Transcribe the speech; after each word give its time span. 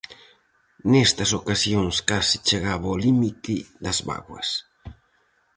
Nestas 0.91 1.31
ocasións 1.39 1.95
case 2.09 2.37
chegaba 2.47 2.87
ao 2.89 3.01
límite 3.05 3.55
das 3.83 3.99
bágoas. 4.09 4.49